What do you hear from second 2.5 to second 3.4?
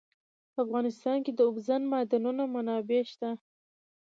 منابع شته.